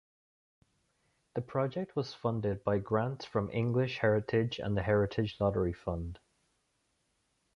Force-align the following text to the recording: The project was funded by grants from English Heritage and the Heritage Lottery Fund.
The 1.35 1.43
project 1.43 1.95
was 1.95 2.11
funded 2.11 2.63
by 2.63 2.79
grants 2.79 3.23
from 3.25 3.51
English 3.51 3.99
Heritage 3.99 4.57
and 4.57 4.75
the 4.75 4.81
Heritage 4.81 5.37
Lottery 5.39 5.73
Fund. 5.73 6.17